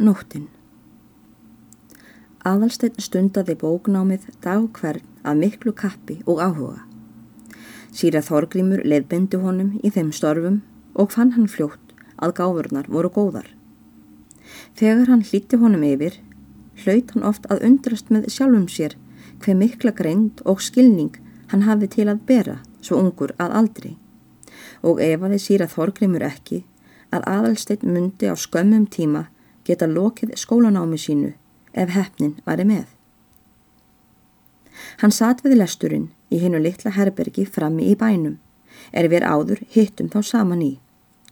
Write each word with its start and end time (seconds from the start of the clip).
nóttin 0.00 0.46
Aðalsteinn 2.40 2.96
stundaði 3.04 3.52
bóknámið 3.60 4.22
dag 4.40 4.62
hvern 4.78 5.04
af 5.28 5.36
miklu 5.36 5.74
kappi 5.76 6.14
og 6.24 6.38
áhuga. 6.40 6.86
Sýra 7.92 8.22
Þorgrímur 8.24 8.80
leðbindi 8.80 9.36
honum 9.42 9.74
í 9.84 9.90
þeim 9.92 10.08
störfum 10.16 10.62
og 10.96 11.10
fann 11.12 11.34
hann 11.34 11.50
fljótt 11.52 11.92
að 12.16 12.32
gáfurnar 12.38 12.88
voru 12.88 13.10
góðar. 13.12 13.50
Þegar 14.72 15.10
hann 15.12 15.24
hlíti 15.28 15.58
honum 15.60 15.84
yfir, 15.84 16.16
hlaut 16.80 17.12
hann 17.12 17.26
oft 17.28 17.44
að 17.52 17.66
undrast 17.68 18.08
með 18.08 18.30
sjálfum 18.32 18.70
sér 18.72 18.96
hver 19.44 19.58
mikla 19.60 19.92
greind 19.92 20.40
og 20.48 20.62
skilning 20.64 21.18
hann 21.52 21.66
hafi 21.68 21.90
til 21.92 22.06
að 22.08 22.24
bera 22.30 22.56
svo 22.80 23.02
ungur 23.02 23.34
að 23.36 23.58
aldri. 23.60 23.92
Og 24.80 25.04
ef 25.04 25.20
að 25.20 25.36
þið 25.36 25.44
sýra 25.44 25.68
Þorgrímur 25.68 26.24
ekki, 26.24 26.62
að 27.12 27.28
aðalsteitt 27.28 27.84
myndi 27.84 28.32
á 28.32 28.34
skömmum 28.38 28.88
tíma 28.88 29.26
geta 29.70 29.86
lokið 29.86 30.34
skólanámi 30.42 30.98
sínu 30.98 31.32
ef 31.72 31.94
hefnin 31.94 32.36
væri 32.46 32.66
með. 32.66 32.86
Hann 35.00 35.14
satt 35.14 35.44
við 35.44 35.58
lesturinn 35.60 36.10
í 36.34 36.40
hennu 36.42 36.60
litla 36.62 36.92
herbergi 36.96 37.46
frammi 37.46 37.88
í 37.92 37.96
bænum, 37.98 38.38
er 38.92 39.08
við 39.12 39.26
áður 39.26 39.62
hittum 39.74 40.10
þá 40.12 40.20
saman 40.26 40.62
í, 40.64 40.72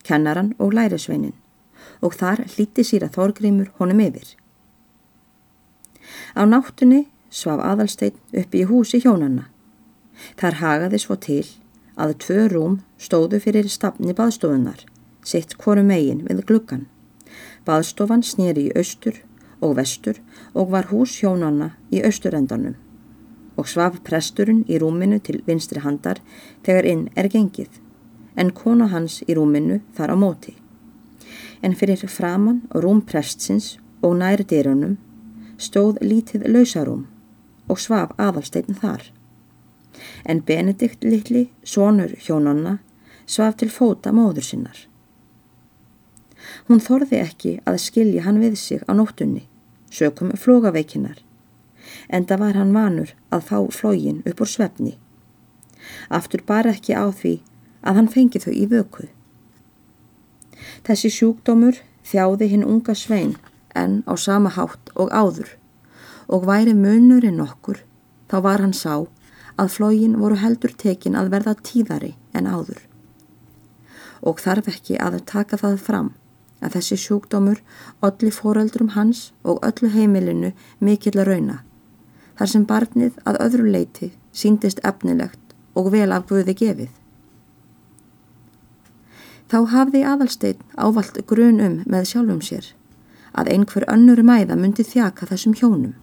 kennaran 0.06 0.54
og 0.58 0.74
lærisveinin, 0.78 1.34
og 2.04 2.14
þar 2.20 2.44
hlíti 2.54 2.84
síra 2.86 3.08
Þorgrímur 3.14 3.72
honum 3.78 4.02
yfir. 4.04 4.34
Á 6.38 6.42
náttunni 6.46 7.06
svaf 7.30 7.62
aðalsteinn 7.64 8.18
uppi 8.42 8.62
í 8.62 8.68
húsi 8.68 9.00
hjónanna. 9.02 9.48
Þar 10.38 10.60
hagaði 10.62 11.00
svo 11.02 11.16
til 11.16 11.44
að 11.98 12.16
tvö 12.24 12.46
rúm 12.52 12.78
stóðu 12.98 13.40
fyrir 13.42 13.68
stafni 13.70 14.14
baðstofunar 14.16 14.86
sitt 15.28 15.56
hvoru 15.60 15.84
megin 15.84 16.24
við 16.28 16.44
gluggan. 16.48 16.86
Baðstofan 17.68 18.22
snýri 18.24 18.68
í 18.68 18.76
austur 18.80 19.18
og 19.60 19.74
vestur 19.76 20.20
og 20.54 20.70
var 20.72 20.88
hús 20.92 21.18
hjónanna 21.20 21.74
í 21.92 22.00
austurendanum 22.06 22.78
og 23.58 23.66
svaf 23.66 23.98
presturinn 24.06 24.62
í 24.70 24.78
rúminu 24.78 25.18
til 25.26 25.42
vinstri 25.46 25.82
handar 25.82 26.20
þegar 26.66 26.86
inn 26.86 27.04
er 27.18 27.26
gengið, 27.32 27.70
en 28.38 28.54
kona 28.54 28.86
hans 28.92 29.18
í 29.26 29.34
rúminu 29.34 29.80
þar 29.98 30.14
á 30.14 30.16
móti. 30.16 30.54
En 31.62 31.74
fyrir 31.74 32.06
framann 32.06 32.62
rúm 32.70 33.02
prestsins 33.02 33.76
og 34.00 34.14
næri 34.22 34.46
dyrunum 34.46 34.94
stóð 35.58 35.98
lítið 36.00 36.46
lausarúm 36.54 37.06
og 37.68 37.80
svaf 37.82 38.14
aðalstegn 38.16 38.78
þar. 38.78 39.02
En 40.24 40.44
Benedikt 40.46 41.02
litli, 41.02 41.48
sonur 41.64 42.14
hjónanna, 42.22 42.78
svaf 43.26 43.58
til 43.58 43.72
fóta 43.74 44.14
móður 44.14 44.46
sinnar. 44.46 44.78
Hún 46.68 46.80
þorði 46.84 47.20
ekki 47.22 47.52
að 47.68 47.80
skilja 47.82 48.24
hann 48.26 48.40
við 48.42 48.56
sig 48.60 48.84
á 48.88 48.92
nóttunni, 48.92 49.44
sökum 49.90 50.32
flógaveikinnar, 50.36 51.18
en 52.08 52.26
það 52.28 52.42
var 52.44 52.58
hann 52.60 52.74
vanur 52.76 53.14
að 53.34 53.46
fá 53.50 53.58
flógin 53.72 54.22
upp 54.28 54.42
úr 54.44 54.50
svefni. 54.50 54.96
Aftur 56.08 56.44
bara 56.46 56.74
ekki 56.76 56.96
á 56.96 57.08
því 57.08 57.38
að 57.82 58.00
hann 58.00 58.12
fengi 58.12 58.42
þau 58.42 58.52
í 58.52 58.66
vöku. 58.70 59.08
Þessi 60.84 61.10
sjúkdómur 61.12 61.80
þjáði 62.08 62.50
hinn 62.52 62.66
unga 62.66 62.94
svein 62.96 63.36
en 63.74 64.02
á 64.08 64.14
sama 64.16 64.50
hátt 64.52 64.92
og 64.94 65.12
áður 65.12 65.54
og 66.28 66.44
væri 66.48 66.74
munurinn 66.76 67.40
okkur 67.44 67.82
þá 68.28 68.36
var 68.44 68.64
hann 68.64 68.76
sá 68.76 69.06
að 69.58 69.72
flógin 69.74 70.18
voru 70.20 70.38
heldur 70.38 70.74
tekin 70.76 71.16
að 71.18 71.32
verða 71.34 71.54
tíðari 71.68 72.14
en 72.36 72.46
áður. 72.46 72.80
Og 74.22 74.40
þarf 74.42 74.68
ekki 74.74 74.98
að 75.00 75.20
taka 75.26 75.58
það 75.60 75.78
fram 75.82 76.10
að 76.62 76.76
þessi 76.76 76.98
sjúkdómur 77.04 77.60
olli 78.02 78.30
fóreldrum 78.34 78.94
hans 78.94 79.28
og 79.44 79.60
öllu 79.66 79.90
heimilinu 79.94 80.52
mikill 80.80 81.18
að 81.18 81.30
rauna, 81.32 81.58
þar 82.38 82.52
sem 82.54 82.64
barnið 82.66 83.20
að 83.24 83.40
öðru 83.46 83.68
leiti 83.74 84.10
síndist 84.32 84.82
efnilegt 84.86 85.54
og 85.78 85.92
vel 85.94 86.10
af 86.12 86.26
Guði 86.30 86.54
gefið. 86.58 86.90
Þá 89.48 89.58
hafði 89.72 90.02
aðalsteinn 90.04 90.66
ávalt 90.76 91.22
grun 91.30 91.62
um 91.64 91.78
með 91.88 92.10
sjálfum 92.10 92.42
sér 92.44 92.74
að 93.38 93.52
einhver 93.54 93.86
önnur 93.88 94.20
mæða 94.26 94.58
myndi 94.58 94.84
þjaka 94.84 95.28
þessum 95.30 95.54
hjónum. 95.56 95.94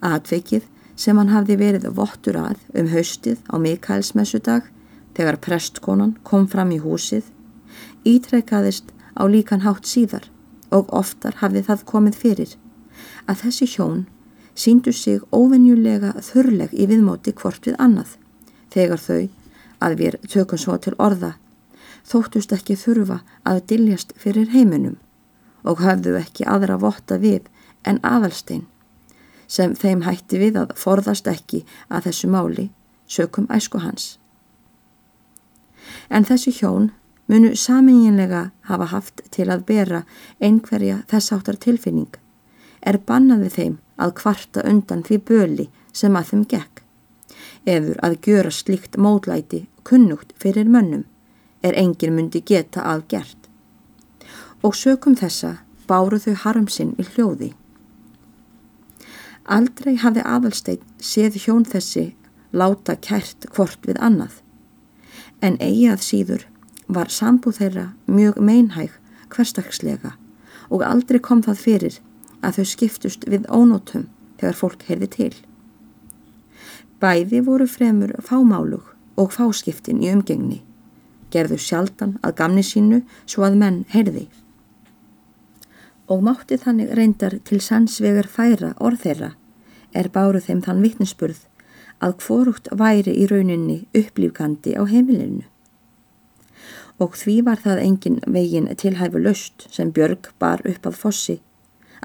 Atveikið 0.00 0.64
sem 0.96 1.18
hann 1.18 1.32
hafði 1.32 1.58
verið 1.60 1.88
vottur 1.98 2.38
að 2.40 2.62
um 2.78 2.88
haustið 2.92 3.42
á 3.52 3.54
Mikaelsmessudag 3.60 4.70
þegar 5.16 5.40
prestkonan 5.44 6.14
kom 6.24 6.46
fram 6.48 6.72
í 6.72 6.80
húsið 6.80 7.28
ítrekkaðist 8.06 8.92
á 9.16 9.22
líkan 9.28 9.64
hátt 9.64 9.88
síðar 9.88 10.28
og 10.74 10.92
oftar 10.92 11.38
hafði 11.40 11.62
það 11.68 11.86
komið 11.92 12.20
fyrir 12.22 12.52
að 13.26 13.42
þessi 13.44 13.68
hjón 13.74 14.04
síndu 14.56 14.92
sig 14.92 15.24
óvenjulega 15.32 16.14
þurrleg 16.28 16.72
í 16.72 16.86
viðmóti 16.90 17.34
hvort 17.36 17.66
við 17.68 17.76
annað 17.78 18.16
þegar 18.72 19.00
þau, 19.00 19.28
að 19.80 19.98
við 20.00 20.16
tökum 20.32 20.60
svo 20.60 20.76
til 20.80 20.94
orða, 20.98 21.34
þóttust 22.04 22.52
ekki 22.56 22.76
þurfa 22.80 23.20
að 23.44 23.64
diljast 23.72 24.14
fyrir 24.20 24.48
heiminum 24.54 24.96
og 25.66 25.82
hafðu 25.84 26.16
ekki 26.20 26.46
aðra 26.48 26.78
votta 26.80 27.18
við 27.20 27.48
en 27.84 28.00
aðalstein 28.02 28.66
sem 29.46 29.74
þeim 29.78 30.02
hætti 30.06 30.40
við 30.42 30.58
að 30.62 30.74
forðast 30.78 31.28
ekki 31.30 31.64
að 31.88 32.08
þessu 32.08 32.30
máli 32.30 32.68
sökum 33.06 33.46
æsku 33.52 33.78
hans. 33.82 34.16
En 36.10 36.26
þessi 36.26 36.52
hjón 36.54 36.90
munu 37.26 37.56
saminginlega 37.56 38.50
hafa 38.70 38.86
haft 38.92 39.22
til 39.34 39.48
að 39.50 39.64
bera 39.66 40.02
einhverja 40.40 41.02
þess 41.10 41.34
áttar 41.34 41.58
tilfinning, 41.62 42.12
er 42.82 42.98
bannaði 42.98 43.50
þeim 43.56 43.76
að 43.98 44.14
kvarta 44.20 44.62
undan 44.68 45.02
því 45.06 45.18
böli 45.30 45.68
sem 45.92 46.16
að 46.16 46.30
þeim 46.30 46.44
gekk. 46.52 46.82
Efur 47.66 47.98
að 48.06 48.18
gjöra 48.22 48.52
slikt 48.54 48.96
módlæti 48.96 49.66
kunnugt 49.82 50.34
fyrir 50.38 50.68
mönnum 50.70 51.04
er 51.66 51.74
engin 51.74 52.14
myndi 52.14 52.42
geta 52.46 52.84
að 52.86 53.06
gert. 53.10 53.48
Og 54.62 54.74
sökum 54.74 55.16
þessa 55.18 55.56
báru 55.88 56.18
þau 56.22 56.34
harmsinn 56.44 56.94
í 56.98 57.06
hljóði. 57.06 57.52
Aldrei 59.46 59.94
hafði 60.02 60.22
aðalsteit 60.26 60.82
séð 60.98 61.38
hjón 61.44 61.66
þessi 61.66 62.08
láta 62.52 62.96
kært 62.98 63.46
hvort 63.54 63.86
við 63.86 63.98
annað, 64.02 64.40
en 65.42 65.58
eigi 65.62 65.86
að 65.90 66.02
síður 66.02 66.46
var 66.86 67.10
sambúð 67.10 67.60
þeirra 67.60 67.86
mjög 68.06 68.38
meinhæg 68.38 68.94
hverstagslega 69.32 70.14
og 70.70 70.84
aldrei 70.86 71.18
kom 71.22 71.42
það 71.42 71.62
fyrir 71.62 71.98
að 72.46 72.58
þau 72.58 72.66
skiptust 72.72 73.26
við 73.30 73.46
ónótum 73.50 74.06
þegar 74.40 74.58
fólk 74.60 74.86
heyrði 74.88 75.08
til. 75.16 75.34
Bæði 77.02 77.42
voru 77.46 77.66
fremur 77.68 78.14
fámálug 78.24 78.92
og 79.20 79.32
fáskiptin 79.34 80.02
í 80.04 80.10
umgengni, 80.12 80.62
gerðu 81.32 81.58
sjaldan 81.60 82.16
að 82.22 82.36
gamni 82.40 82.64
sínu 82.64 83.02
svo 83.26 83.46
að 83.48 83.58
menn 83.62 83.82
heyrði. 83.92 84.26
Og 86.06 86.22
mátti 86.22 86.58
þannig 86.62 86.94
reyndar 86.94 87.40
til 87.44 87.58
sannsvegar 87.60 88.28
færa 88.30 88.74
orð 88.78 89.02
þeirra 89.02 89.32
er 89.96 90.12
báru 90.14 90.40
þeim 90.42 90.62
þann 90.62 90.84
vittnesburð 90.84 91.42
að 92.04 92.16
hvorugt 92.22 92.70
væri 92.78 93.16
í 93.16 93.26
rauninni 93.30 93.78
upplýfkandi 93.96 94.76
á 94.76 94.82
heimilinu 94.86 95.46
og 96.98 97.16
því 97.16 97.40
var 97.48 97.60
það 97.60 97.82
engin 97.82 98.20
vegin 98.26 98.68
tilhæfu 98.80 99.20
löst 99.20 99.66
sem 99.72 99.92
Björg 99.92 100.30
bar 100.40 100.62
upp 100.64 100.88
að 100.88 100.98
fossi 101.02 101.36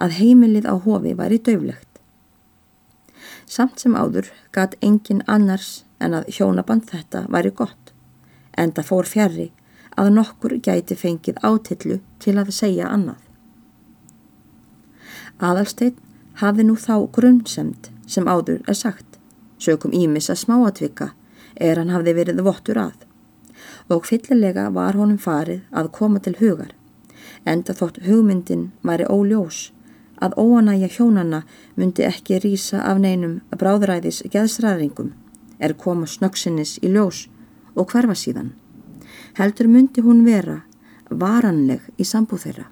að 0.01 0.17
heimilið 0.19 0.67
á 0.67 0.75
hofi 0.75 1.13
var 1.15 1.31
í 1.31 1.39
döflegt. 1.39 1.87
Samt 3.45 3.79
sem 3.83 3.95
áður 3.95 4.31
gat 4.55 4.75
engin 4.81 5.23
annars 5.27 5.83
en 5.99 6.15
að 6.17 6.29
hjónaband 6.35 6.87
þetta 6.89 7.25
væri 7.29 7.51
gott 7.55 7.93
en 8.57 8.71
það 8.75 8.87
fór 8.89 9.07
fjari 9.07 9.49
að 9.99 10.13
nokkur 10.15 10.57
gæti 10.63 10.95
fengið 10.95 11.39
átillu 11.43 11.99
til 12.19 12.37
að 12.39 12.51
segja 12.55 12.89
annað. 12.91 13.19
Aðalsteinn 15.41 15.97
hafi 16.41 16.65
nú 16.65 16.75
þá 16.79 17.07
grunnsemt 17.15 17.89
sem 18.07 18.27
áður 18.27 18.61
er 18.67 18.77
sagt, 18.77 19.17
sökum 19.59 19.93
ímis 19.95 20.29
að 20.29 20.43
smáatvika 20.43 21.11
er 21.55 21.79
hann 21.79 21.93
hafði 21.93 22.15
verið 22.17 22.43
vottur 22.45 22.79
að 22.81 23.07
og 23.89 24.05
fyllilega 24.05 24.69
var 24.69 24.97
honum 24.99 25.17
farið 25.17 25.61
að 25.71 25.91
koma 25.97 26.19
til 26.19 26.35
hugar, 26.39 26.73
enda 27.45 27.73
þótt 27.73 28.01
hugmyndin 28.05 28.71
væri 28.83 29.07
óljós 29.09 29.71
að 30.21 30.37
óanægja 30.37 30.89
hjónanna 30.95 31.41
myndi 31.75 32.05
ekki 32.05 32.39
rýsa 32.43 32.81
af 32.85 32.99
neinum 33.01 33.39
bráðræðis 33.57 34.21
geðsræðingum 34.33 35.13
er 35.59 35.73
koma 35.73 36.07
snöksinnis 36.07 36.77
í 36.81 36.91
ljós 36.93 37.27
og 37.75 37.89
hverfa 37.93 38.15
síðan. 38.17 38.51
Heldur 39.37 39.69
myndi 39.71 40.03
hún 40.05 40.25
vera 40.25 40.61
varanleg 41.09 41.81
í 41.97 42.05
sambúð 42.07 42.45
þeirra. 42.45 42.67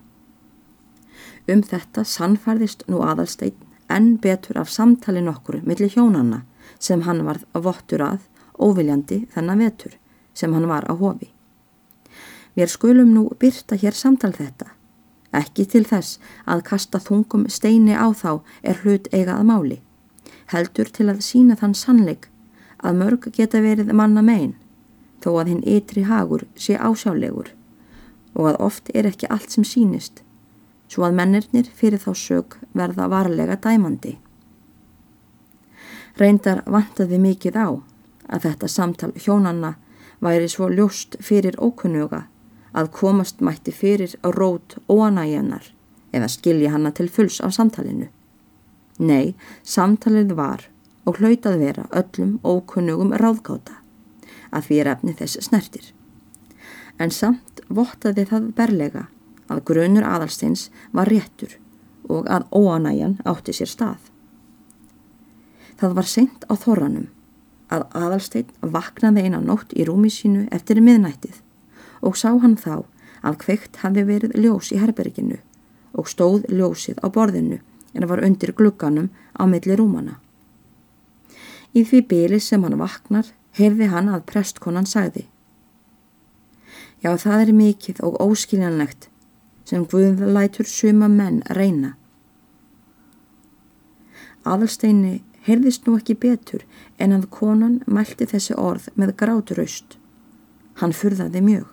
Um 1.49 1.63
þetta 1.65 2.05
sannfærðist 2.05 2.85
nú 2.87 3.01
aðalsteinn 3.05 3.57
enn 3.89 4.17
betur 4.21 4.59
af 4.61 4.69
samtali 4.69 5.21
nokkuru 5.25 5.63
millir 5.65 5.89
hjónanna 5.95 6.43
sem 6.77 7.01
hann 7.07 7.23
varð 7.25 7.47
vottur 7.65 8.05
að 8.05 8.27
óviljandi 8.59 9.23
þennan 9.33 9.65
vetur 9.65 9.97
sem 10.39 10.55
hann 10.55 10.71
var 10.71 10.87
á 10.87 10.95
hofi. 10.95 11.33
Mér 12.55 12.71
skulum 12.71 13.11
nú 13.13 13.27
byrta 13.39 13.77
hér 13.79 13.95
samtal 13.95 14.31
þetta, 14.33 14.71
Ekki 15.29 15.65
til 15.69 15.83
þess 15.85 16.17
að 16.49 16.63
kasta 16.65 16.99
þungum 16.99 17.45
steini 17.53 17.93
á 17.93 18.09
þá 18.17 18.41
er 18.63 18.81
hlut 18.83 19.09
eiga 19.13 19.37
að 19.37 19.45
máli. 19.51 19.77
Heldur 20.49 20.89
til 20.89 21.09
að 21.11 21.21
sína 21.21 21.57
þann 21.59 21.75
sannleik 21.77 22.29
að 22.81 22.97
mörg 23.01 23.27
geta 23.35 23.61
verið 23.61 23.93
manna 23.93 24.23
megin 24.25 24.55
þó 25.21 25.35
að 25.41 25.51
hinn 25.51 25.67
ytri 25.67 26.05
hagur 26.07 26.47
sé 26.55 26.77
ásjálegur 26.79 27.51
og 28.33 28.47
að 28.49 28.59
oft 28.65 28.89
er 28.95 29.09
ekki 29.09 29.29
allt 29.29 29.53
sem 29.53 29.67
sínist 29.67 30.23
svo 30.89 31.05
að 31.05 31.19
mennirnir 31.19 31.69
fyrir 31.69 32.01
þá 32.01 32.11
sög 32.17 32.55
verða 32.73 33.05
varlega 33.11 33.59
dæmandi. 33.61 34.15
Reyndar 36.17 36.63
vantaði 36.65 37.19
mikið 37.21 37.59
á 37.61 37.69
að 38.33 38.47
þetta 38.47 38.67
samtal 38.67 39.11
hjónanna 39.13 39.75
væri 40.21 40.49
svo 40.51 40.69
ljóst 40.69 41.17
fyrir 41.23 41.57
ókunnuga 41.57 42.25
að 42.73 42.91
komast 42.93 43.41
mætti 43.41 43.71
fyrir 43.71 44.15
á 44.25 44.29
rót 44.35 44.77
óanægjanar 44.89 45.71
eða 46.13 46.27
skilja 46.27 46.71
hanna 46.73 46.91
til 46.91 47.09
fulls 47.09 47.39
af 47.41 47.53
samtalinu. 47.53 48.09
Nei, 48.99 49.35
samtalið 49.63 50.33
var 50.35 50.65
og 51.05 51.19
hlautað 51.19 51.59
vera 51.63 51.85
öllum 51.95 52.37
ókunnugum 52.43 53.13
ráðgáta 53.15 53.79
að 54.51 54.71
er 54.81 54.91
efni 54.93 55.13
þess 55.13 55.39
snertir. 55.45 55.93
En 56.99 57.11
samt 57.11 57.61
vottaði 57.69 58.25
það 58.27 58.51
berlega 58.57 59.05
að 59.49 59.63
grunur 59.65 60.05
aðalsteins 60.05 60.67
var 60.91 61.09
réttur 61.09 61.55
og 62.09 62.27
að 62.27 62.49
óanægjan 62.51 63.19
átti 63.29 63.53
sér 63.55 63.71
stað. 63.71 64.01
Það 65.79 65.95
var 65.95 66.09
seint 66.11 66.45
á 66.51 66.53
þorranum 66.59 67.07
að 67.73 67.85
aðalstein 67.97 68.51
vaknaði 68.75 69.25
eina 69.25 69.41
nótt 69.43 69.75
í 69.77 69.85
rúmi 69.87 70.11
sínu 70.13 70.47
eftir 70.55 70.81
miðnættið 70.81 71.41
og 72.05 72.17
sá 72.17 72.31
hann 72.31 72.57
þá 72.57 72.85
að 73.21 73.39
kveikt 73.43 73.81
hafi 73.83 74.05
verið 74.07 74.37
ljós 74.39 74.71
í 74.73 74.79
herberginu 74.81 75.39
og 75.93 76.07
stóð 76.09 76.47
ljósið 76.49 77.01
á 77.03 77.07
borðinu 77.13 77.59
en 77.93 78.07
var 78.09 78.23
undir 78.25 78.53
glugganum 78.55 79.09
á 79.35 79.43
milli 79.49 79.75
rúmana. 79.75 80.19
Í 81.75 81.83
því 81.85 82.05
byli 82.09 82.39
sem 82.41 82.63
hann 82.63 82.79
vaknar 82.79 83.29
heyrði 83.57 83.89
hann 83.91 84.09
að 84.13 84.25
prestkonan 84.29 84.87
sagði 84.89 85.27
Já 86.99 87.13
það 87.15 87.41
er 87.45 87.51
mikið 87.55 88.01
og 88.03 88.17
óskiljanlegt 88.19 89.07
sem 89.69 89.85
Guð 89.87 90.19
lætur 90.35 90.67
suma 90.67 91.07
menn 91.07 91.39
reyna. 91.55 91.93
Aðalsteini 94.43 95.21
heyrðist 95.47 95.87
nú 95.87 95.97
ekki 95.99 96.15
betur 96.19 96.65
en 96.97 97.15
að 97.15 97.29
konan 97.33 97.81
mælti 97.87 98.27
þessi 98.29 98.55
orð 98.57 98.89
með 98.95 99.15
gráturraust. 99.21 99.97
Hann 100.79 100.95
furðaði 100.95 101.43
mjög 101.43 101.67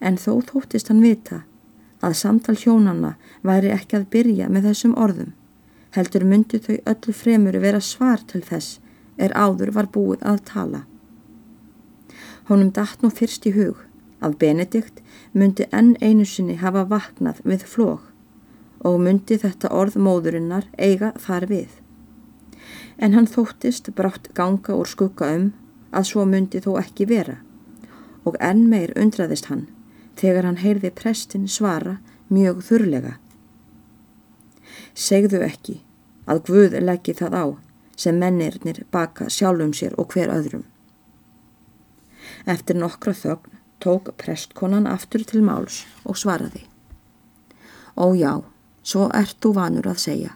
en 0.00 0.18
þó 0.18 0.38
þóttist 0.46 0.90
hann 0.92 1.02
vita 1.02 1.42
að 2.04 2.14
samtal 2.20 2.54
hjónanna 2.58 3.14
væri 3.46 3.72
ekki 3.74 3.98
að 3.98 4.10
byrja 4.12 4.48
með 4.52 4.68
þessum 4.68 4.94
orðum, 5.04 5.32
heldur 5.96 6.24
myndi 6.24 6.60
þau 6.62 6.76
öllu 6.92 7.14
fremur 7.20 7.58
vera 7.62 7.80
svar 7.82 8.22
til 8.30 8.42
þess 8.46 8.78
er 9.18 9.34
áður 9.34 9.72
var 9.74 9.90
búið 9.90 10.22
að 10.22 10.44
tala. 10.52 10.84
Honum 12.48 12.70
dætt 12.72 13.02
nú 13.02 13.10
fyrst 13.10 13.48
í 13.50 13.54
hug 13.56 13.82
að 14.22 14.38
Benedikt 14.38 15.02
myndi 15.32 15.66
enn 15.74 15.96
einu 16.00 16.26
sinni 16.26 16.56
hafa 16.62 16.86
vaknað 16.88 17.42
við 17.44 17.66
flók 17.66 18.06
og 18.86 19.00
myndi 19.02 19.40
þetta 19.42 19.72
orð 19.74 19.98
móðurinnar 19.98 20.68
eiga 20.78 21.10
þar 21.18 21.48
við. 21.50 21.68
En 22.98 23.14
hann 23.14 23.30
þóttist 23.30 23.90
brátt 23.94 24.32
ganga 24.34 24.74
úr 24.74 24.88
skugga 24.90 25.30
um 25.36 25.50
að 25.94 26.08
svo 26.10 26.24
myndi 26.28 26.60
þó 26.64 26.74
ekki 26.80 27.06
vera 27.08 27.38
og 28.26 28.36
enn 28.44 28.66
meir 28.68 28.92
undraðist 28.98 29.48
hann 29.48 29.68
þegar 30.18 30.48
hann 30.48 30.60
heyrði 30.60 30.90
prestin 30.92 31.46
svara 31.48 31.98
mjög 32.28 32.60
þurrlega. 32.66 33.14
Segðu 34.94 35.40
ekki 35.46 35.78
að 36.28 36.42
Guð 36.48 36.76
leggi 36.82 37.14
það 37.16 37.38
á 37.38 37.46
sem 37.98 38.18
mennirnir 38.18 38.82
baka 38.94 39.28
sjálfum 39.32 39.72
sér 39.74 39.94
og 39.98 40.12
hver 40.12 40.30
öðrum. 40.34 40.66
Eftir 42.46 42.78
nokkra 42.78 43.14
þögn 43.16 43.56
tók 43.82 44.12
prestkonan 44.20 44.86
aftur 44.90 45.24
til 45.26 45.42
máls 45.46 45.84
og 46.04 46.18
svaraði. 46.18 46.66
Ó 47.98 48.14
já, 48.14 48.42
svo 48.82 49.08
ert 49.14 49.38
þú 49.42 49.54
vanur 49.56 49.88
að 49.90 50.02
segja, 50.02 50.34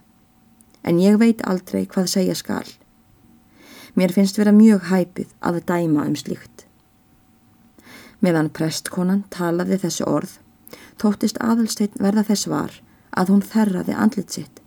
en 0.82 1.00
ég 1.00 1.18
veit 1.18 1.42
aldrei 1.46 1.86
hvað 1.86 2.10
segja 2.14 2.34
skal. 2.38 2.66
Mér 3.94 4.12
finnst 4.12 4.38
vera 4.40 4.52
mjög 4.56 4.88
hæpið 4.88 5.32
að 5.40 5.60
dæma 5.68 6.06
um 6.08 6.16
slíkt. 6.16 6.66
Meðan 8.22 8.52
prestkonan 8.54 9.24
talaði 9.34 9.80
þessu 9.82 10.06
orð, 10.06 10.38
tóttist 10.96 11.40
aðalsteinn 11.42 11.98
verða 12.00 12.24
þess 12.30 12.48
var 12.48 12.78
að 13.18 13.32
hún 13.34 13.42
þerraði 13.44 13.96
andlit 13.98 14.30
sitt. 14.32 14.62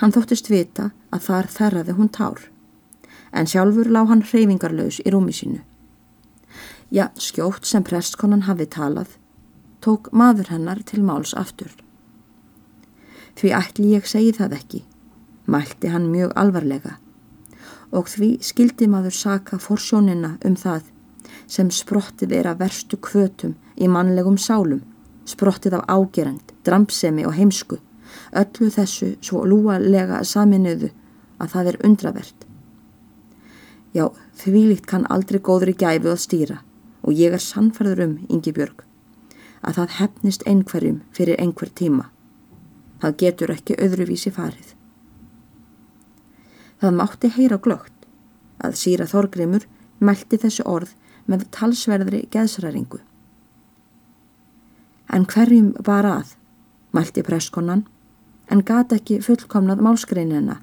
Hann 0.00 0.14
þóttist 0.14 0.50
vita 0.50 0.90
að 1.14 1.28
þar 1.28 1.50
þerraði 1.56 1.94
hún 1.98 2.10
tár, 2.10 2.40
en 3.32 3.46
sjálfur 3.46 3.90
lág 3.92 4.10
hann 4.10 4.24
hreyfingarlaus 4.26 4.98
í 5.04 5.12
rúmi 5.14 5.34
sínu. 5.36 5.60
Já, 6.90 7.10
skjótt 7.18 7.66
sem 7.66 7.84
prestkonan 7.86 8.46
hafi 8.48 8.66
talað, 8.70 9.14
tók 9.84 10.10
maður 10.12 10.50
hennar 10.54 10.82
til 10.82 11.02
máls 11.04 11.34
aftur. 11.38 11.70
Því 13.38 13.54
ætli 13.58 13.92
ég 13.94 14.06
segi 14.08 14.34
það 14.34 14.58
ekki, 14.58 14.82
mælti 15.46 15.90
hann 15.92 16.10
mjög 16.12 16.32
alvarlega 16.36 16.98
og 17.94 18.10
því 18.10 18.30
skildi 18.42 18.88
maður 18.90 19.14
saka 19.14 19.58
forsjónina 19.62 20.34
um 20.44 20.56
það 20.58 20.90
sem 21.46 21.70
sprottið 21.70 22.32
er 22.40 22.48
að 22.50 22.62
verstu 22.64 22.98
kvötum 22.98 23.54
í 23.76 23.88
mannlegum 23.90 24.36
sálum, 24.40 24.82
sprottið 25.28 25.78
af 25.78 25.84
ágerand, 25.88 26.54
drampsemi 26.66 27.24
og 27.26 27.36
heimsku, 27.38 27.78
öllu 28.34 28.70
þessu 28.74 29.14
svo 29.20 29.44
lúalega 29.46 30.22
saminuðu 30.24 30.90
að 31.38 31.54
það 31.54 31.70
er 31.70 31.80
undravert. 31.86 32.46
Já, 33.94 34.08
þvílíkt 34.42 34.88
kann 34.90 35.06
aldrei 35.10 35.38
góður 35.38 35.74
í 35.74 35.78
gæfu 35.78 36.10
að 36.10 36.22
stýra 36.24 36.60
og 37.04 37.12
ég 37.14 37.34
er 37.36 37.42
sannferður 37.42 38.00
um, 38.06 38.14
Ingi 38.32 38.54
Björg, 38.56 38.80
að 39.62 39.78
það 39.78 39.98
hefnist 40.00 40.46
einhverjum 40.48 41.02
fyrir 41.14 41.38
einhver 41.38 41.70
tíma. 41.70 42.08
Það 43.02 43.18
getur 43.20 43.52
ekki 43.52 43.76
öðruvísi 43.84 44.32
farið. 44.32 44.72
Það 46.80 46.98
mátti 47.00 47.30
heyra 47.36 47.58
glögt 47.62 48.06
að 48.64 48.78
síra 48.80 49.06
Þorgrymur 49.08 49.66
mælti 50.04 50.38
þessu 50.40 50.64
orð 50.68 50.94
með 51.30 51.46
talsverðri 51.54 52.24
geðsræringu. 52.32 53.00
En 55.14 55.26
hverjum 55.30 55.72
var 55.86 56.06
að, 56.08 56.34
mælti 56.96 57.22
presskonan, 57.24 57.84
en 58.50 58.64
gata 58.66 58.98
ekki 58.98 59.20
fullkomnað 59.24 59.82
málskreinina 59.84 60.58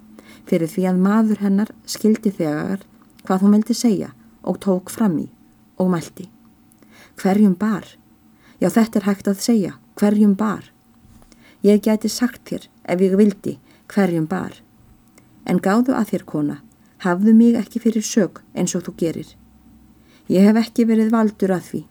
fyrir 0.50 0.70
því 0.70 0.88
að 0.90 1.02
maður 1.06 1.42
hennar 1.46 1.72
skildi 1.90 2.34
þegar 2.36 2.84
hvað 3.26 3.46
hún 3.46 3.56
vildi 3.56 3.78
segja 3.78 4.12
og 4.42 4.60
tók 4.64 4.92
fram 4.94 5.18
í 5.22 5.28
og 5.82 5.92
mælti. 5.94 6.28
Hverjum 7.22 7.56
bar? 7.58 7.86
Já 8.62 8.70
þetta 8.70 9.00
er 9.00 9.08
hægt 9.08 9.30
að 9.30 9.42
segja, 9.42 9.74
hverjum 9.98 10.36
bar? 10.38 10.68
Ég 11.66 11.82
gæti 11.86 12.10
sagt 12.10 12.44
þér 12.50 12.68
ef 12.90 13.02
ég 13.02 13.18
vildi 13.18 13.58
hverjum 13.94 14.28
bar. 14.30 14.54
En 15.46 15.60
gáðu 15.60 15.96
að 15.98 16.14
þér 16.14 16.26
kona, 16.30 16.58
hafðu 17.02 17.34
mig 17.34 17.58
ekki 17.58 17.82
fyrir 17.82 18.06
sög 18.06 18.42
eins 18.54 18.76
og 18.78 18.86
þú 18.86 18.96
gerir. 18.98 19.30
Ég 20.30 20.46
hef 20.48 20.60
ekki 20.62 20.86
verið 20.90 21.12
valdur 21.12 21.54
að 21.56 21.68
því. 21.70 21.82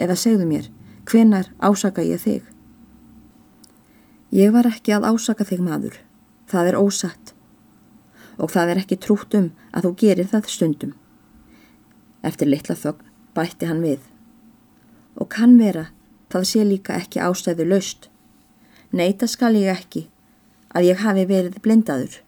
Eða 0.00 0.16
segðu 0.18 0.46
mér, 0.48 0.70
hvenar 1.06 1.50
ásaka 1.60 2.02
ég 2.04 2.22
þig? 2.22 2.42
Ég 4.30 4.52
var 4.54 4.68
ekki 4.68 4.94
að 4.94 5.06
ásaka 5.10 5.46
þig 5.46 5.62
maður. 5.64 5.96
Það 6.50 6.68
er 6.70 6.78
ósatt. 6.78 7.32
Og 8.38 8.50
það 8.50 8.72
er 8.72 8.80
ekki 8.82 8.98
trútt 8.98 9.34
um 9.38 9.50
að 9.74 9.86
þú 9.86 9.90
gerir 10.02 10.30
það 10.30 10.50
stundum. 10.50 10.94
Eftir 12.22 12.50
litla 12.50 12.76
þögn 12.76 13.10
bætti 13.34 13.68
hann 13.70 13.82
við. 13.84 14.00
Og 15.16 15.28
kann 15.30 15.56
vera, 15.58 15.88
það 16.30 16.46
sé 16.50 16.64
líka 16.64 16.96
ekki 16.98 17.22
ástæðu 17.22 17.66
löst. 17.68 18.08
Neita 18.92 19.28
skal 19.30 19.54
ég 19.58 19.70
ekki 19.72 20.06
að 20.74 20.90
ég 20.90 21.02
hafi 21.02 21.26
verið 21.26 21.60
blindaður. 21.62 22.20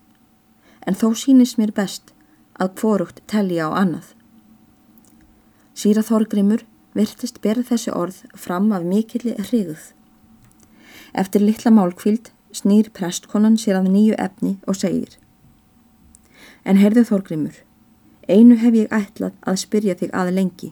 En 0.87 0.99
þó 0.99 1.13
sínist 1.15 1.59
mér 1.61 1.73
best 1.77 2.13
að 2.59 2.75
kvorugt 2.81 3.23
telli 3.31 3.59
á 3.63 3.71
annað. 3.71 4.13
Síra 5.75 6.03
Þorgrimur 6.05 6.67
virtist 6.95 7.41
berð 7.41 7.71
þessi 7.71 7.93
orð 7.97 8.23
fram 8.37 8.71
af 8.77 8.85
mikilli 8.85 9.35
hriguð. 9.39 9.93
Eftir 11.13 11.45
litla 11.45 11.73
málkvíld 11.73 12.33
snýr 12.53 12.91
prestkonan 12.93 13.57
sér 13.57 13.81
að 13.81 13.91
nýju 13.95 14.17
efni 14.21 14.59
og 14.69 14.77
segir 14.77 15.17
En 16.65 16.79
herðu 16.79 17.03
Þorgrimur, 17.09 17.57
einu 18.29 18.55
hef 18.61 18.77
ég 18.77 18.93
ætlað 18.95 19.35
að 19.43 19.59
spyrja 19.65 19.97
þig 19.99 20.13
að 20.15 20.31
lengi. 20.37 20.69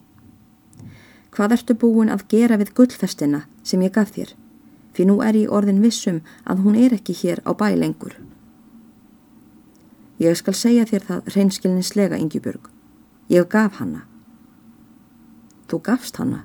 Hvað 1.34 1.56
ertu 1.56 1.74
búin 1.74 2.12
að 2.14 2.26
gera 2.30 2.58
við 2.60 2.70
gullfestina 2.78 3.40
sem 3.66 3.82
ég 3.82 3.94
gaf 3.96 4.12
þér? 4.14 4.34
Fyrir 4.94 5.08
nú 5.10 5.16
er 5.22 5.38
ég 5.38 5.50
orðin 5.50 5.82
vissum 5.82 6.20
að 6.44 6.62
hún 6.66 6.78
er 6.78 6.94
ekki 6.94 7.16
hér 7.22 7.42
á 7.42 7.50
bæ 7.54 7.74
lengur. 7.74 8.14
Ég 10.20 10.36
skal 10.36 10.54
segja 10.54 10.84
þér 10.84 11.04
það 11.06 11.32
reynskilninslega, 11.34 12.18
Ingjubjörg. 12.20 12.68
Ég 13.32 13.46
gaf 13.48 13.78
hanna. 13.80 14.02
Þú 15.70 15.80
gafst 15.86 16.18
hana? 16.20 16.42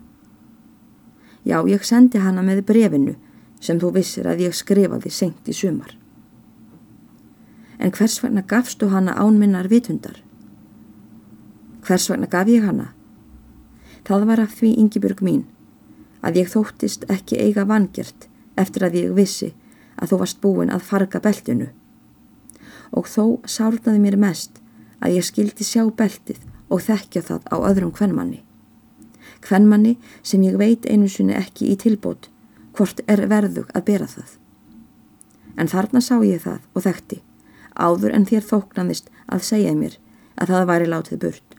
Já, 1.43 1.59
ég 1.67 1.83
sendi 1.83 2.21
hana 2.23 2.43
með 2.45 2.63
brefinu 2.69 3.17
sem 3.59 3.79
þú 3.81 3.91
vissir 3.97 4.29
að 4.29 4.45
ég 4.45 4.55
skrifaði 4.55 5.11
senkt 5.11 5.49
í 5.51 5.55
sumar. 5.57 5.91
En 7.77 7.91
hvers 7.91 8.17
vegna 8.23 8.45
gafstu 8.47 8.87
hana 8.93 9.17
ánminnar 9.19 9.67
vitundar? 9.67 10.21
Hvers 11.83 12.07
vegna 12.09 12.31
gaf 12.31 12.47
ég 12.47 12.63
hana? 12.63 12.93
Það 14.07 14.27
var 14.29 14.45
af 14.45 14.55
því 14.55 14.71
yngibjörg 14.85 15.21
mín 15.25 15.43
að 16.25 16.39
ég 16.41 16.51
þóttist 16.53 17.03
ekki 17.11 17.41
eiga 17.41 17.65
vangjert 17.67 18.29
eftir 18.55 18.87
að 18.87 19.01
ég 19.01 19.15
vissi 19.17 19.51
að 19.99 20.13
þú 20.13 20.21
varst 20.21 20.41
búin 20.41 20.71
að 20.71 20.87
farga 20.87 21.19
beltinu. 21.19 21.73
Og 22.95 23.07
þó 23.11 23.41
sárnaði 23.49 24.01
mér 24.01 24.17
mest 24.19 24.61
að 25.03 25.17
ég 25.17 25.27
skildi 25.27 25.67
sjá 25.67 25.83
beltið 25.91 26.39
og 26.71 26.83
þekkja 26.85 27.21
það 27.29 27.49
á 27.51 27.55
öðrum 27.69 27.93
hvernmanni. 27.95 28.41
Hvernmanni 29.45 29.97
sem 30.23 30.43
ég 30.43 30.57
veit 30.57 30.87
einu 30.89 31.09
sinni 31.11 31.35
ekki 31.37 31.69
í 31.73 31.75
tilbót 31.77 32.29
hvort 32.75 33.01
er 33.07 33.25
verðug 33.31 33.69
að 33.75 33.85
bera 33.89 34.07
það. 34.09 34.35
En 35.55 35.71
þarna 35.71 36.01
sá 36.03 36.15
ég 36.25 36.41
það 36.43 36.63
og 36.75 36.85
þekkti, 36.87 37.21
áður 37.75 38.15
en 38.17 38.27
þér 38.27 38.47
þóknanist 38.49 39.11
að 39.31 39.45
segja 39.49 39.75
mér 39.77 39.97
að 40.35 40.51
það 40.51 40.67
væri 40.71 40.89
látið 40.91 41.21
burt. 41.23 41.57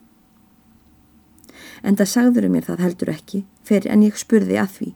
En 1.83 1.97
það 1.97 2.13
sagður 2.13 2.49
mér 2.53 2.67
það 2.69 2.85
heldur 2.85 3.13
ekki 3.13 3.45
fyrir 3.65 3.93
en 3.93 4.05
ég 4.05 4.19
spurði 4.21 4.59
að 4.61 4.73
því. 4.77 4.91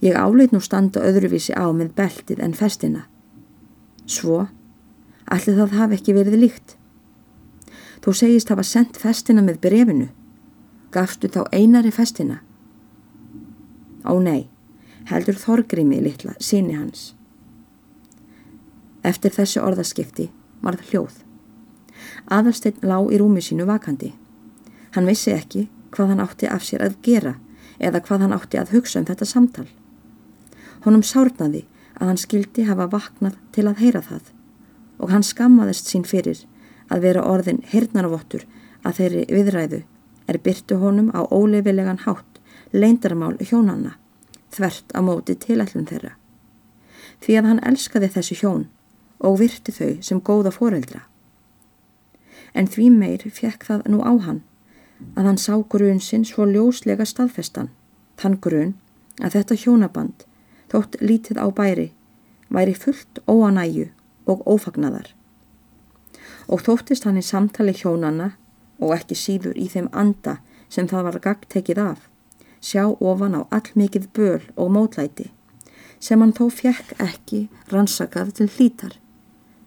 Ég 0.00 0.16
áleit 0.16 0.52
nú 0.54 0.60
standa 0.64 1.02
öðruvísi 1.04 1.52
á 1.52 1.68
með 1.76 1.92
beltið 1.98 2.40
en 2.44 2.54
festina. 2.56 3.06
Svo, 4.10 4.48
allir 5.30 5.58
það 5.60 5.76
hafi 5.78 5.98
ekki 6.00 6.14
verið 6.16 6.38
líkt. 6.42 6.76
Þú 8.02 8.14
segist 8.16 8.50
hafa 8.50 8.64
sendt 8.66 8.98
festina 8.98 9.44
með 9.44 9.60
brefinu. 9.62 10.08
Gafstu 10.90 11.30
þá 11.30 11.44
einari 11.54 11.92
festina? 11.94 12.40
Ó 14.02 14.18
nei, 14.18 14.48
heldur 15.10 15.38
Þorgrimi 15.38 16.00
litla, 16.02 16.34
síni 16.42 16.74
hans. 16.74 17.12
Eftir 19.06 19.32
þessu 19.36 19.62
orðaskipti 19.62 20.30
varð 20.64 20.88
hljóð. 20.90 21.20
Aðalsteinn 22.32 22.82
lá 22.82 22.98
í 23.12 23.20
rúmi 23.20 23.44
sínu 23.44 23.68
vakandi. 23.68 24.14
Hann 24.96 25.06
vissi 25.06 25.30
ekki 25.36 25.68
hvað 25.94 26.14
hann 26.14 26.24
átti 26.24 26.48
af 26.50 26.64
sér 26.66 26.82
að 26.86 26.98
gera 27.04 27.36
eða 27.78 28.02
hvað 28.04 28.26
hann 28.26 28.34
átti 28.36 28.58
að 28.58 28.74
hugsa 28.74 29.00
um 29.00 29.06
þetta 29.08 29.28
samtal. 29.28 29.68
Honum 30.84 31.04
sárnaði 31.06 31.66
að 32.00 32.10
hann 32.10 32.20
skildi 32.20 32.64
hafa 32.68 32.88
vaknað 32.90 33.36
til 33.54 33.66
að 33.68 33.82
heyra 33.84 34.02
það. 34.04 34.22
Og 35.00 35.12
hann 35.12 35.24
skammaðist 35.24 35.90
sín 35.90 36.06
fyrir 36.08 36.42
að 36.90 37.04
vera 37.06 37.24
orðin 37.24 37.62
hirnarvottur 37.70 38.46
að 38.84 39.00
þeirri 39.00 39.24
viðræðu 39.30 39.82
er 40.30 40.38
byrtu 40.44 40.78
honum 40.80 41.10
á 41.12 41.20
óleifilegan 41.28 42.02
hátt 42.06 42.40
leindarmál 42.72 43.36
hjónanna 43.40 43.96
þvert 44.54 44.92
á 44.96 45.00
móti 45.04 45.36
tilætlun 45.38 45.88
þeirra. 45.90 46.16
Því 47.20 47.36
að 47.38 47.48
hann 47.50 47.64
elskaði 47.70 48.10
þessi 48.16 48.38
hjón 48.40 48.66
og 49.20 49.40
virti 49.40 49.72
þau 49.74 50.00
sem 50.02 50.20
góða 50.20 50.52
foreldra. 50.54 51.04
En 52.54 52.66
því 52.66 52.88
meir 52.94 53.26
fekk 53.28 53.66
það 53.68 53.84
nú 53.92 54.00
á 54.02 54.12
hann 54.26 54.40
að 55.16 55.26
hann 55.28 55.40
sá 55.40 55.54
grun 55.72 56.00
sinn 56.00 56.24
svo 56.28 56.46
ljóslega 56.48 57.06
staðfestan 57.08 57.70
þann 58.20 58.40
grun 58.44 58.74
að 59.20 59.36
þetta 59.36 59.58
hjónaband 59.62 60.26
þótt 60.70 61.00
lítið 61.00 61.40
á 61.42 61.46
bæri 61.50 61.88
væri 62.50 62.74
fullt 62.74 63.22
óanæju 63.26 63.88
og 64.30 64.46
ófagnadar 64.46 65.10
og 66.50 66.62
þóttist 66.66 67.06
hann 67.06 67.18
í 67.20 67.24
samtali 67.24 67.74
hjónanna 67.78 68.32
og 68.82 68.94
ekki 68.96 69.16
síður 69.18 69.58
í 69.58 69.68
þeim 69.70 69.90
anda 70.02 70.38
sem 70.70 70.88
það 70.90 71.06
var 71.08 71.18
gagtekið 71.26 71.82
af, 71.82 72.00
sjá 72.60 72.86
ofan 72.88 73.36
á 73.38 73.40
allmikið 73.50 74.08
böl 74.16 74.40
og 74.56 74.72
mótlæti, 74.74 75.28
sem 76.00 76.20
hann 76.22 76.34
þó 76.34 76.48
fjekk 76.54 76.94
ekki 77.02 77.44
rannsakað 77.70 78.34
til 78.38 78.48
hlítar, 78.56 78.96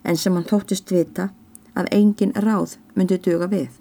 en 0.03 0.19
sem 0.19 0.35
hann 0.35 0.47
þóttist 0.49 0.91
vita 0.91 1.29
að 1.75 1.91
engin 1.95 2.35
ráð 2.35 2.77
myndi 2.95 3.19
duga 3.19 3.47
við. 3.51 3.71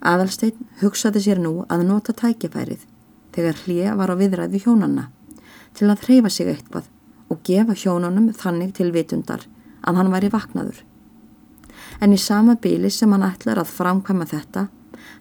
Aðalstein 0.00 0.68
hugsaði 0.82 1.22
sér 1.24 1.40
nú 1.42 1.64
að 1.72 1.86
nota 1.88 2.12
tækifærið 2.12 2.84
þegar 3.34 3.62
hlýja 3.64 3.94
var 3.96 4.12
á 4.12 4.16
viðræði 4.20 4.60
hjónanna 4.64 5.08
til 5.76 5.90
að 5.92 6.06
hreyfa 6.08 6.32
sig 6.32 6.50
eitthvað 6.52 6.90
og 7.30 7.42
gefa 7.46 7.74
hjónunum 7.76 8.30
þannig 8.34 8.74
til 8.78 8.92
vitundar 8.94 9.46
að 9.86 10.00
hann 10.00 10.12
væri 10.14 10.32
vaknaður 10.32 10.82
en 12.00 12.12
í 12.12 12.20
sama 12.20 12.56
bíli 12.62 12.90
sem 12.92 13.12
hann 13.12 13.26
ætlar 13.26 13.60
að 13.60 13.72
framkvæma 13.76 14.26
þetta 14.32 14.66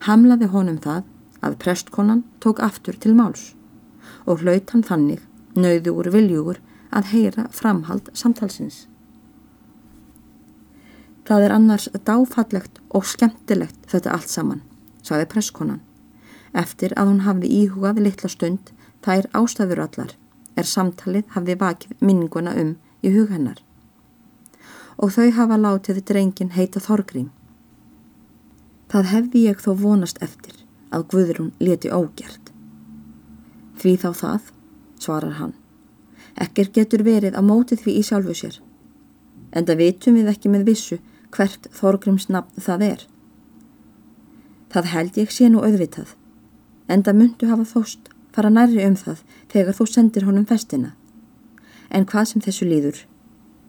hamlaði 0.08 0.50
honum 0.54 0.80
það 0.82 1.04
að 1.46 1.58
prestkonan 1.62 2.24
tók 2.44 2.62
aftur 2.64 2.98
til 3.00 3.16
máls 3.18 3.54
og 4.26 4.42
hlaut 4.44 4.72
hann 4.74 4.84
þannig 4.86 5.24
nöyðugur 5.56 6.12
viljugur 6.14 6.60
að 6.96 7.12
heyra 7.12 7.48
framhald 7.52 8.12
samtalsins. 8.18 8.86
Það 11.26 11.48
er 11.48 11.56
annars 11.56 11.88
dáfallegt 12.08 12.80
og 12.96 13.08
skemmtilegt 13.10 13.88
þetta 13.90 14.14
allt 14.14 14.30
saman, 14.30 14.62
saði 15.02 15.28
presskonan. 15.32 15.82
Eftir 16.54 16.94
að 16.96 17.12
hún 17.12 17.24
hafði 17.26 17.50
íhugað 17.64 18.04
litla 18.06 18.30
stund 18.32 18.72
þær 19.06 19.28
ástæður 19.38 19.82
allar 19.88 20.14
er 20.56 20.68
samtalið 20.70 21.30
hafði 21.36 21.60
vakið 21.62 22.02
minninguna 22.02 22.56
um 22.62 22.76
í 23.06 23.14
hug 23.16 23.32
hennar 23.32 23.62
og 24.98 25.12
þau 25.16 25.32
hafa 25.36 25.58
látið 25.60 26.02
drengin 26.08 26.54
heita 26.56 26.80
Þorgrím. 26.80 27.32
Það 28.92 29.10
hefði 29.12 29.42
ég 29.50 29.62
þó 29.64 29.72
vonast 29.82 30.22
eftir 30.24 30.56
að 30.96 31.08
Guðrún 31.12 31.52
leti 31.60 31.92
ógjert. 31.92 32.52
Því 33.76 33.96
þá 34.04 34.10
það, 34.22 34.52
svarar 35.00 35.36
hann. 35.40 35.54
Ekkert 36.40 36.76
getur 36.76 37.04
verið 37.04 37.36
að 37.36 37.48
móti 37.50 37.76
því 37.80 37.98
í 38.00 38.06
sjálfu 38.08 38.36
sér. 38.38 38.62
En 39.52 39.68
það 39.68 39.82
vitum 39.84 40.16
við 40.20 40.32
ekki 40.32 40.52
með 40.52 40.66
vissu 40.70 41.00
hvert 41.36 41.68
Þorgríms 41.76 42.30
nafn 42.32 42.64
það 42.64 42.88
er. 42.90 43.06
Það 44.72 44.92
held 44.92 45.20
ég 45.20 45.32
sé 45.32 45.48
nú 45.52 45.62
auðvitað, 45.64 46.16
en 46.92 47.04
það 47.04 47.20
myndu 47.20 47.50
hafa 47.52 47.68
þóst 47.68 48.12
fara 48.36 48.52
nærri 48.52 48.86
um 48.86 48.96
það 49.00 49.26
þegar 49.54 49.80
þú 49.80 49.92
sendir 49.92 50.28
honum 50.28 50.46
festina. 50.46 50.94
En 51.90 52.06
hvað 52.06 52.32
sem 52.32 52.44
þessu 52.44 52.68
líður 52.68 53.06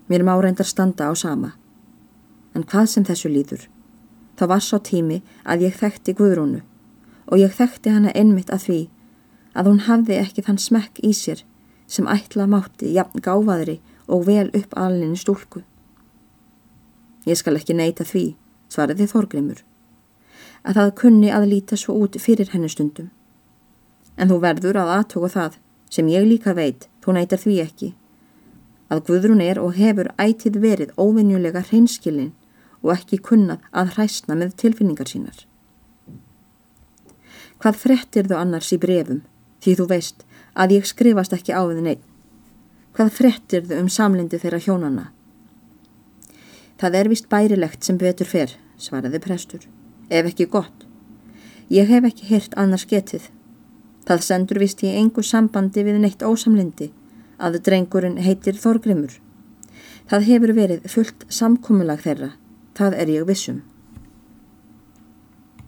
Mér 0.08 0.22
má 0.22 0.38
reyndar 0.38 0.66
standa 0.66 1.10
á 1.10 1.14
sama. 1.18 1.56
En 2.54 2.62
hvað 2.62 2.86
sem 2.86 3.04
þessu 3.04 3.28
líður? 3.28 3.66
Það 4.38 4.50
var 4.52 4.62
svo 4.62 4.78
tími 4.78 5.22
að 5.42 5.66
ég 5.66 5.78
þekkti 5.80 6.14
Guðrúnu 6.14 6.60
og 7.26 7.40
ég 7.42 7.54
þekkti 7.56 7.90
hana 7.90 8.12
einmitt 8.14 8.52
að 8.54 8.66
því 8.66 8.80
að 9.58 9.70
hún 9.70 9.82
hafði 9.88 10.18
ekki 10.20 10.44
þann 10.46 10.60
smekk 10.62 11.00
í 11.02 11.10
sér 11.16 11.42
sem 11.90 12.06
ætla 12.06 12.46
mátti 12.46 12.92
jafn 12.94 13.24
gáfaðri 13.24 13.80
og 14.06 14.28
vel 14.28 14.46
upp 14.54 14.76
alninni 14.78 15.18
stúlku. 15.18 15.64
Ég 17.26 17.38
skal 17.40 17.58
ekki 17.58 17.74
neyta 17.74 18.06
því, 18.06 18.36
svariði 18.70 19.08
Þorgrimur, 19.10 19.64
að 20.62 20.78
það 20.78 20.94
kunni 21.00 21.32
að 21.34 21.48
líta 21.50 21.78
svo 21.80 21.96
út 22.04 22.18
fyrir 22.22 22.52
henni 22.52 22.70
stundum. 22.70 23.10
En 24.16 24.32
þú 24.32 24.40
verður 24.42 24.80
að 24.80 24.92
aðtóka 24.96 25.32
það 25.34 25.60
sem 25.92 26.08
ég 26.08 26.26
líka 26.26 26.56
veit, 26.56 26.88
þú 27.04 27.16
neytar 27.16 27.40
því 27.42 27.60
ekki 27.62 27.94
að 28.92 29.02
Guðrún 29.08 29.42
er 29.42 29.58
og 29.58 29.74
hefur 29.78 30.12
ætið 30.20 30.58
verið 30.62 30.92
óvinjulega 30.98 31.64
hreinskilin 31.68 32.32
og 32.84 32.92
ekki 32.94 33.18
kunnað 33.18 33.64
að 33.74 33.94
hræsna 33.96 34.36
með 34.38 34.54
tilfinningar 34.62 35.10
sínar. 35.10 35.38
Hvað 37.58 37.80
frettir 37.82 38.28
þú 38.28 38.38
annars 38.38 38.72
í 38.74 38.78
brefum 38.78 39.22
því 39.64 39.76
þú 39.80 39.88
veist 39.90 40.26
að 40.54 40.76
ég 40.76 40.86
skrifast 40.86 41.34
ekki 41.34 41.56
á 41.56 41.62
við 41.66 41.82
neitt? 41.82 42.04
Hvað 42.96 43.12
frettir 43.12 43.66
þú 43.66 43.80
um 43.82 43.88
samlindi 43.92 44.38
þeirra 44.40 44.62
hjónanna? 44.62 45.06
Það 46.76 46.98
er 47.00 47.08
vist 47.08 47.28
bærilegt 47.32 47.84
sem 47.84 47.98
betur 47.98 48.28
fer, 48.28 48.52
svaraði 48.76 49.20
prestur, 49.24 49.62
ef 50.12 50.28
ekki 50.28 50.46
gott. 50.52 50.84
Ég 51.72 51.88
hef 51.88 52.04
ekki 52.04 52.28
hirt 52.28 52.54
annars 52.60 52.84
getið. 52.86 53.30
Það 54.06 54.22
sendur 54.22 54.60
vist 54.62 54.82
í 54.86 54.92
engu 54.94 55.22
sambandi 55.26 55.82
við 55.86 56.00
neitt 56.02 56.22
ósamlindi 56.22 56.92
að 57.42 57.60
drengurinn 57.66 58.20
heitir 58.22 58.58
Þorgrimur. 58.60 59.16
Það 60.06 60.28
hefur 60.30 60.52
verið 60.54 60.84
fullt 60.90 61.24
samkómulag 61.28 62.04
þeirra, 62.04 62.30
það 62.78 63.00
er 63.02 63.10
ég 63.16 63.26
vissum. 63.26 63.64